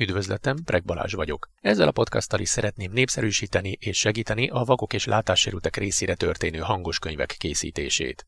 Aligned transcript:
Üdvözletem, 0.00 0.56
Preg 0.64 0.84
Balázs 0.84 1.14
vagyok. 1.14 1.48
Ezzel 1.60 1.88
a 1.88 1.92
podcasttal 1.92 2.40
is 2.40 2.48
szeretném 2.48 2.92
népszerűsíteni 2.92 3.76
és 3.80 3.98
segíteni 3.98 4.48
a 4.48 4.64
vakok 4.64 4.92
és 4.92 5.04
látássérültek 5.04 5.76
részére 5.76 6.14
történő 6.14 6.58
hangos 6.58 6.98
könyvek 6.98 7.34
készítését. 7.38 8.26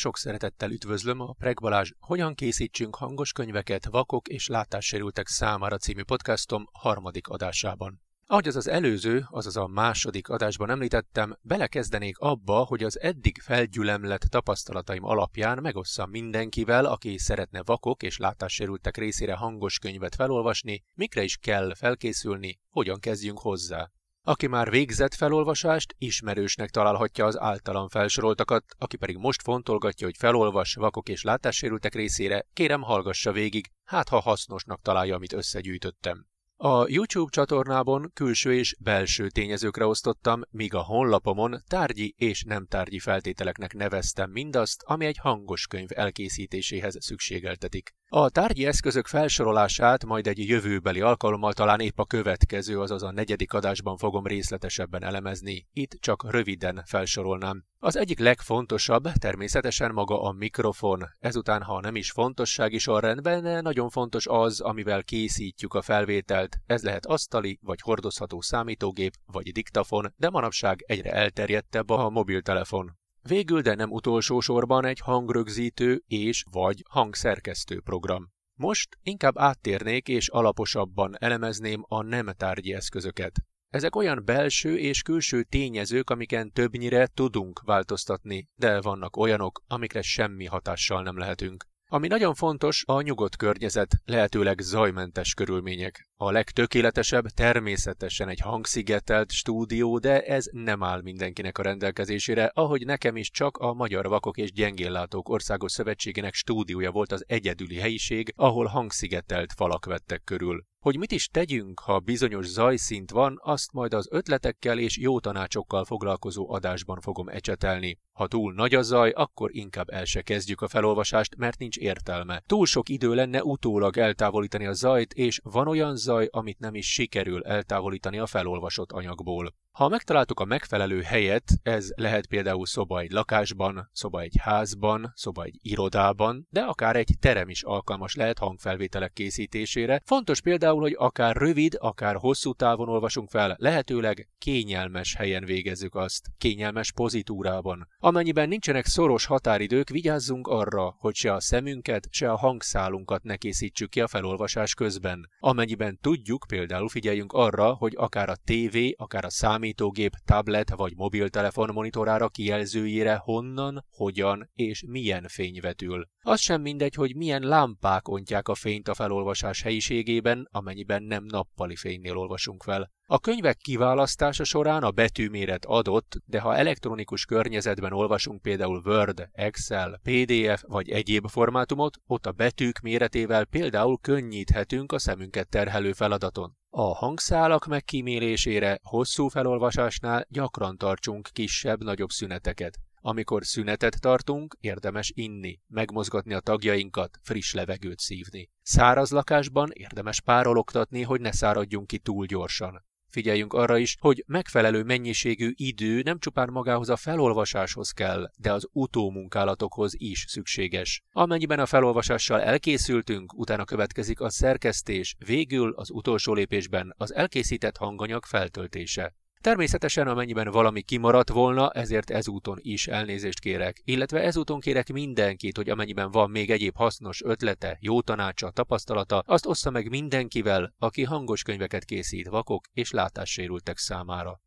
Sok 0.00 0.16
szeretettel 0.16 0.70
üdvözlöm 0.70 1.20
a 1.20 1.32
Preg 1.32 1.56
Balázs 1.60 1.90
Hogyan 1.98 2.34
készítsünk 2.34 2.96
hangos 2.96 3.32
könyveket 3.32 3.86
vakok 3.86 4.28
és 4.28 4.46
látássérültek 4.46 5.26
számára 5.28 5.76
című 5.76 6.02
podcastom 6.02 6.68
harmadik 6.72 7.28
adásában. 7.28 8.00
Ahogy 8.26 8.48
az 8.48 8.56
az 8.56 8.68
előző, 8.68 9.26
azaz 9.30 9.56
a 9.56 9.66
második 9.66 10.28
adásban 10.28 10.70
említettem, 10.70 11.36
belekezdenék 11.42 12.18
abba, 12.18 12.64
hogy 12.64 12.82
az 12.82 13.00
eddig 13.00 13.40
felgyülemlett 13.40 14.20
tapasztalataim 14.20 15.04
alapján 15.04 15.58
megosszam 15.62 16.10
mindenkivel, 16.10 16.84
aki 16.84 17.18
szeretne 17.18 17.62
vakok 17.62 18.02
és 18.02 18.18
látássérültek 18.18 18.96
részére 18.96 19.34
hangos 19.34 19.78
könyvet 19.78 20.14
felolvasni, 20.14 20.84
mikre 20.94 21.22
is 21.22 21.36
kell 21.36 21.74
felkészülni, 21.74 22.60
hogyan 22.70 23.00
kezdjünk 23.00 23.38
hozzá. 23.38 23.90
Aki 24.22 24.46
már 24.46 24.70
végzett 24.70 25.14
felolvasást, 25.14 25.94
ismerősnek 25.98 26.70
találhatja 26.70 27.24
az 27.26 27.38
általam 27.38 27.88
felsoroltakat, 27.88 28.64
aki 28.78 28.96
pedig 28.96 29.16
most 29.16 29.42
fontolgatja, 29.42 30.06
hogy 30.06 30.16
felolvas 30.18 30.74
vakok 30.74 31.08
és 31.08 31.22
látássérültek 31.22 31.94
részére, 31.94 32.46
kérem 32.52 32.82
hallgassa 32.82 33.32
végig, 33.32 33.66
hát 33.84 34.08
ha 34.08 34.20
hasznosnak 34.20 34.82
találja, 34.82 35.14
amit 35.14 35.32
összegyűjtöttem. 35.32 36.26
A 36.56 36.88
YouTube 36.88 37.30
csatornában 37.30 38.10
külső 38.14 38.54
és 38.54 38.76
belső 38.80 39.28
tényezőkre 39.28 39.86
osztottam, 39.86 40.40
míg 40.50 40.74
a 40.74 40.82
honlapomon 40.82 41.62
tárgyi 41.66 42.14
és 42.16 42.42
nem 42.42 42.66
tárgyi 42.66 42.98
feltételeknek 42.98 43.72
neveztem 43.74 44.30
mindazt, 44.30 44.82
ami 44.82 45.06
egy 45.06 45.18
hangos 45.18 45.66
könyv 45.66 45.88
elkészítéséhez 45.94 46.96
szükségeltetik. 46.98 47.94
A 48.12 48.28
tárgyi 48.28 48.66
eszközök 48.66 49.06
felsorolását 49.06 50.04
majd 50.04 50.26
egy 50.26 50.48
jövőbeli 50.48 51.00
alkalommal 51.00 51.52
talán 51.52 51.80
épp 51.80 51.98
a 51.98 52.04
következő, 52.04 52.80
azaz 52.80 53.02
a 53.02 53.12
negyedik 53.12 53.52
adásban 53.52 53.96
fogom 53.96 54.26
részletesebben 54.26 55.04
elemezni. 55.04 55.66
Itt 55.72 55.96
csak 56.00 56.30
röviden 56.30 56.82
felsorolnám. 56.86 57.64
Az 57.78 57.96
egyik 57.96 58.18
legfontosabb 58.18 59.12
természetesen 59.12 59.92
maga 59.92 60.22
a 60.22 60.32
mikrofon. 60.32 61.04
Ezután, 61.18 61.62
ha 61.62 61.80
nem 61.80 61.96
is 61.96 62.10
fontossági 62.10 62.78
sorrendben, 62.78 63.62
nagyon 63.62 63.88
fontos 63.88 64.26
az, 64.26 64.60
amivel 64.60 65.02
készítjük 65.02 65.74
a 65.74 65.82
felvételt. 65.82 66.56
Ez 66.66 66.82
lehet 66.82 67.06
asztali, 67.06 67.58
vagy 67.62 67.80
hordozható 67.80 68.40
számítógép, 68.40 69.12
vagy 69.26 69.52
diktafon, 69.52 70.12
de 70.16 70.30
manapság 70.30 70.84
egyre 70.86 71.12
elterjedtebb 71.12 71.90
a 71.90 72.10
mobiltelefon. 72.10 72.99
Végül, 73.22 73.60
de 73.60 73.74
nem 73.74 73.90
utolsó 73.90 74.40
sorban 74.40 74.84
egy 74.84 75.00
hangrögzítő 75.00 76.02
és 76.06 76.44
vagy 76.50 76.84
hangszerkesztő 76.88 77.80
program. 77.80 78.28
Most 78.58 78.98
inkább 79.02 79.38
áttérnék 79.38 80.08
és 80.08 80.28
alaposabban 80.28 81.16
elemezném 81.18 81.84
a 81.88 82.02
nem 82.02 82.26
tárgyi 82.36 82.74
eszközöket. 82.74 83.42
Ezek 83.68 83.96
olyan 83.96 84.22
belső 84.24 84.78
és 84.78 85.02
külső 85.02 85.42
tényezők, 85.42 86.10
amiken 86.10 86.52
többnyire 86.52 87.06
tudunk 87.06 87.60
változtatni, 87.64 88.48
de 88.54 88.80
vannak 88.80 89.16
olyanok, 89.16 89.62
amikre 89.66 90.02
semmi 90.02 90.44
hatással 90.44 91.02
nem 91.02 91.18
lehetünk. 91.18 91.64
Ami 91.86 92.06
nagyon 92.06 92.34
fontos, 92.34 92.84
a 92.86 93.00
nyugodt 93.00 93.36
környezet, 93.36 93.96
lehetőleg 94.04 94.60
zajmentes 94.60 95.34
körülmények. 95.34 96.09
A 96.22 96.30
legtökéletesebb 96.30 97.26
természetesen 97.26 98.28
egy 98.28 98.40
hangszigetelt 98.40 99.30
stúdió, 99.30 99.98
de 99.98 100.22
ez 100.22 100.44
nem 100.52 100.82
áll 100.82 101.02
mindenkinek 101.02 101.58
a 101.58 101.62
rendelkezésére, 101.62 102.50
ahogy 102.54 102.84
nekem 102.84 103.16
is 103.16 103.30
csak 103.30 103.56
a 103.56 103.72
Magyar 103.72 104.08
Vakok 104.08 104.36
és 104.36 104.52
Gyengéllátók 104.52 105.28
Országos 105.28 105.72
Szövetségének 105.72 106.34
stúdiója 106.34 106.90
volt 106.90 107.12
az 107.12 107.24
egyedüli 107.26 107.76
helyiség, 107.76 108.32
ahol 108.36 108.66
hangszigetelt 108.66 109.52
falak 109.52 109.84
vettek 109.84 110.24
körül. 110.24 110.64
Hogy 110.84 110.98
mit 110.98 111.12
is 111.12 111.28
tegyünk, 111.28 111.80
ha 111.80 111.98
bizonyos 111.98 112.46
zajszint 112.46 113.10
van, 113.10 113.38
azt 113.42 113.72
majd 113.72 113.94
az 113.94 114.08
ötletekkel 114.10 114.78
és 114.78 114.98
jó 114.98 115.20
tanácsokkal 115.20 115.84
foglalkozó 115.84 116.52
adásban 116.52 117.00
fogom 117.00 117.28
ecsetelni. 117.28 117.98
Ha 118.12 118.26
túl 118.26 118.52
nagy 118.52 118.74
a 118.74 118.82
zaj, 118.82 119.10
akkor 119.10 119.54
inkább 119.54 119.88
el 119.90 120.04
se 120.04 120.22
kezdjük 120.22 120.60
a 120.60 120.68
felolvasást, 120.68 121.36
mert 121.36 121.58
nincs 121.58 121.76
értelme. 121.76 122.42
Túl 122.46 122.66
sok 122.66 122.88
idő 122.88 123.14
lenne 123.14 123.42
utólag 123.42 123.98
eltávolítani 123.98 124.66
a 124.66 124.72
zajt, 124.72 125.12
és 125.12 125.40
van 125.42 125.68
olyan 125.68 125.96
zaj, 125.96 126.09
amit 126.30 126.58
nem 126.58 126.74
is 126.74 126.92
sikerül 126.92 127.42
eltávolítani 127.42 128.18
a 128.18 128.26
felolvasott 128.26 128.92
anyagból. 128.92 129.54
Ha 129.80 129.88
megtaláltuk 129.88 130.40
a 130.40 130.44
megfelelő 130.44 131.00
helyet, 131.02 131.52
ez 131.62 131.88
lehet 131.94 132.26
például 132.26 132.66
szoba 132.66 133.00
egy 133.00 133.10
lakásban, 133.10 133.90
szoba 133.92 134.20
egy 134.20 134.36
házban, 134.40 135.12
szoba 135.14 135.42
egy 135.42 135.58
irodában, 135.62 136.46
de 136.50 136.60
akár 136.60 136.96
egy 136.96 137.14
terem 137.20 137.48
is 137.48 137.62
alkalmas 137.62 138.14
lehet 138.14 138.38
hangfelvételek 138.38 139.12
készítésére. 139.12 140.02
Fontos 140.04 140.40
például, 140.40 140.80
hogy 140.80 140.94
akár 140.98 141.36
rövid, 141.36 141.76
akár 141.78 142.16
hosszú 142.16 142.52
távon 142.52 142.88
olvasunk 142.88 143.28
fel, 143.28 143.56
lehetőleg 143.58 144.28
kényelmes 144.38 145.14
helyen 145.14 145.44
végezzük 145.44 145.94
azt, 145.94 146.26
kényelmes 146.38 146.92
pozitúrában. 146.92 147.88
Amennyiben 147.98 148.48
nincsenek 148.48 148.86
szoros 148.86 149.26
határidők, 149.26 149.88
vigyázzunk 149.88 150.46
arra, 150.46 150.94
hogy 150.98 151.14
se 151.14 151.32
a 151.32 151.40
szemünket, 151.40 152.06
se 152.10 152.30
a 152.30 152.36
hangszálunkat 152.36 153.22
ne 153.22 153.36
készítsük 153.36 153.90
ki 153.90 154.00
a 154.00 154.08
felolvasás 154.08 154.74
közben. 154.74 155.28
Amennyiben 155.38 155.98
tudjuk, 156.00 156.44
például 156.48 156.88
figyeljünk 156.88 157.32
arra, 157.32 157.72
hogy 157.72 157.92
akár 157.96 158.28
a 158.28 158.36
tévé, 158.44 158.94
akár 158.98 159.24
a 159.24 159.30
számítógép, 159.30 159.68
számítógép, 159.70 160.12
tablet 160.24 160.70
vagy 160.70 160.92
mobiltelefon 160.96 161.70
monitorára 161.72 162.28
kijelzőjére 162.28 163.16
honnan, 163.16 163.84
hogyan 163.90 164.50
és 164.54 164.84
milyen 164.86 165.26
fény 165.28 165.58
vetül. 165.60 166.08
Az 166.22 166.40
sem 166.40 166.60
mindegy, 166.60 166.94
hogy 166.94 167.16
milyen 167.16 167.42
lámpák 167.42 168.08
ontják 168.08 168.48
a 168.48 168.54
fényt 168.54 168.88
a 168.88 168.94
felolvasás 168.94 169.62
helyiségében, 169.62 170.48
amennyiben 170.50 171.02
nem 171.02 171.24
nappali 171.24 171.76
fénynél 171.76 172.16
olvasunk 172.16 172.62
fel. 172.62 172.90
A 173.06 173.18
könyvek 173.18 173.56
kiválasztása 173.56 174.44
során 174.44 174.82
a 174.82 174.90
betűméret 174.90 175.64
adott, 175.64 176.16
de 176.24 176.40
ha 176.40 176.56
elektronikus 176.56 177.24
környezetben 177.24 177.92
olvasunk 177.92 178.42
például 178.42 178.82
Word, 178.84 179.28
Excel, 179.32 180.00
PDF 180.02 180.62
vagy 180.66 180.90
egyéb 180.90 181.28
formátumot, 181.28 181.96
ott 182.06 182.26
a 182.26 182.32
betűk 182.32 182.78
méretével 182.80 183.44
például 183.44 183.98
könnyíthetünk 184.00 184.92
a 184.92 184.98
szemünket 184.98 185.48
terhelő 185.48 185.92
feladaton. 185.92 186.56
A 186.70 186.94
hangszálak 186.94 187.66
megkímélésére 187.66 188.78
hosszú 188.82 189.28
felolvasásnál 189.28 190.26
gyakran 190.28 190.76
tartsunk 190.76 191.28
kisebb-nagyobb 191.32 192.10
szüneteket. 192.10 192.78
Amikor 193.00 193.44
szünetet 193.44 194.00
tartunk, 194.00 194.56
érdemes 194.60 195.12
inni, 195.14 195.60
megmozgatni 195.66 196.34
a 196.34 196.40
tagjainkat, 196.40 197.18
friss 197.22 197.52
levegőt 197.52 197.98
szívni. 197.98 198.50
Száraz 198.62 199.10
lakásban 199.10 199.70
érdemes 199.72 200.20
párologtatni, 200.20 201.02
hogy 201.02 201.20
ne 201.20 201.32
száradjunk 201.32 201.86
ki 201.86 201.98
túl 201.98 202.26
gyorsan. 202.26 202.84
Figyeljünk 203.10 203.52
arra 203.52 203.78
is, 203.78 203.96
hogy 204.00 204.24
megfelelő 204.26 204.82
mennyiségű 204.82 205.52
idő 205.54 206.02
nem 206.02 206.18
csupán 206.18 206.50
magához 206.50 206.88
a 206.88 206.96
felolvasáshoz 206.96 207.90
kell, 207.90 208.30
de 208.36 208.52
az 208.52 208.68
utómunkálatokhoz 208.72 209.92
is 209.96 210.24
szükséges. 210.28 211.02
Amennyiben 211.12 211.58
a 211.58 211.66
felolvasással 211.66 212.40
elkészültünk, 212.40 213.38
utána 213.38 213.64
következik 213.64 214.20
a 214.20 214.30
szerkesztés, 214.30 215.16
végül 215.26 215.72
az 215.72 215.90
utolsó 215.90 216.32
lépésben 216.34 216.94
az 216.96 217.14
elkészített 217.14 217.76
hanganyag 217.76 218.24
feltöltése. 218.24 219.14
Természetesen 219.42 220.08
amennyiben 220.08 220.50
valami 220.50 220.82
kimaradt 220.82 221.28
volna, 221.30 221.70
ezért 221.70 222.10
ezúton 222.10 222.58
is 222.60 222.86
elnézést 222.86 223.40
kérek, 223.40 223.80
illetve 223.84 224.20
ezúton 224.20 224.60
kérek 224.60 224.92
mindenkit, 224.92 225.56
hogy 225.56 225.70
amennyiben 225.70 226.10
van 226.10 226.30
még 226.30 226.50
egyéb 226.50 226.76
hasznos 226.76 227.22
ötlete, 227.22 227.76
jó 227.80 228.00
tanácsa, 228.00 228.50
tapasztalata, 228.50 229.18
azt 229.18 229.46
ossza 229.46 229.70
meg 229.70 229.88
mindenkivel, 229.88 230.74
aki 230.78 231.02
hangos 231.02 231.42
könyveket 231.42 231.84
készít 231.84 232.28
vakok 232.28 232.64
és 232.72 232.90
látássérültek 232.90 233.78
számára. 233.78 234.40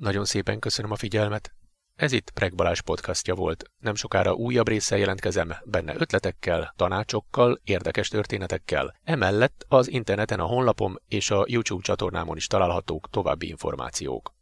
Nagyon 0.00 0.24
szépen 0.24 0.58
köszönöm 0.58 0.90
a 0.90 0.96
figyelmet. 0.96 1.52
Ez 1.96 2.12
itt 2.12 2.30
Preg 2.30 2.54
Balázs 2.54 2.80
podcastja 2.80 3.34
volt. 3.34 3.64
Nem 3.78 3.94
sokára 3.94 4.32
újabb 4.32 4.68
résszel 4.68 4.98
jelentkezem, 4.98 5.54
benne 5.64 5.94
ötletekkel, 5.98 6.74
tanácsokkal, 6.76 7.60
érdekes 7.64 8.08
történetekkel. 8.08 8.96
Emellett 9.04 9.64
az 9.68 9.90
interneten 9.90 10.40
a 10.40 10.46
honlapom 10.46 10.96
és 11.08 11.30
a 11.30 11.44
YouTube 11.48 11.82
csatornámon 11.82 12.36
is 12.36 12.46
találhatók 12.46 13.10
további 13.10 13.48
információk. 13.48 14.34